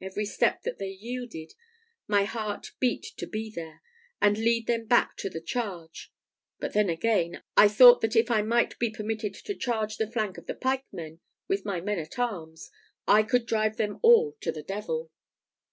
Every 0.00 0.24
step 0.24 0.62
that 0.62 0.78
they 0.78 0.90
yielded, 0.90 1.54
my 2.06 2.22
heart 2.26 2.70
beat 2.78 3.02
to 3.16 3.26
be 3.26 3.50
there, 3.52 3.82
and 4.22 4.38
lead 4.38 4.68
them 4.68 4.84
back 4.86 5.16
to 5.16 5.28
the 5.28 5.40
charge; 5.40 6.12
but 6.60 6.74
then 6.74 6.88
again, 6.88 7.42
I 7.56 7.66
thought 7.66 8.00
that 8.02 8.14
if 8.14 8.30
I 8.30 8.40
might 8.42 8.78
be 8.78 8.90
permitted 8.90 9.34
to 9.34 9.56
charge 9.58 9.96
the 9.96 10.08
flank 10.12 10.38
of 10.38 10.46
the 10.46 10.54
pikemen 10.54 11.18
with 11.48 11.64
my 11.64 11.80
men 11.80 11.98
at 11.98 12.20
arms, 12.20 12.70
I 13.08 13.24
could 13.24 13.46
drive 13.46 13.76
them 13.76 13.98
all 14.00 14.36
to 14.42 14.52
the 14.52 14.62
devil. 14.62 15.10